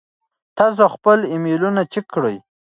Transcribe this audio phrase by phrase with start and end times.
[0.57, 2.37] تاسو خپل ایمیلونه چیک کړئ.